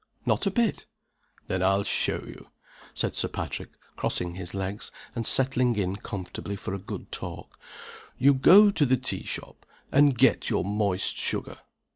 "Not 0.25 0.47
a 0.47 0.49
bit!" 0.49 0.87
"Then 1.45 1.61
I'll 1.61 1.83
show 1.83 2.23
you," 2.25 2.49
said 2.95 3.13
Sir 3.13 3.27
Patrick, 3.27 3.73
crossing 3.95 4.33
his 4.33 4.55
legs, 4.55 4.91
and 5.15 5.27
setting 5.27 5.75
in 5.75 5.95
comfortably 5.97 6.55
for 6.55 6.73
a 6.73 6.79
good 6.79 7.11
talk 7.11 7.59
"You 8.17 8.33
go 8.33 8.71
to 8.71 8.85
the 8.87 8.97
tea 8.97 9.25
shop, 9.25 9.63
and 9.91 10.17
get 10.17 10.49
your 10.49 10.65
moist 10.65 11.17
sugar. 11.17 11.57